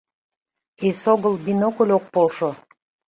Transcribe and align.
Эсогыл 0.87 1.35
бинокль 1.45 1.91
ок 1.97 2.05
полшо. 2.13 2.49